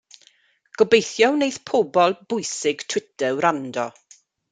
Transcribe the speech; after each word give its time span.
Gobeithio 0.81 1.27
wneith 1.35 1.59
pobl 1.71 2.15
bwysig 2.33 2.81
Twitter 2.95 3.31
wrando. 3.41 3.85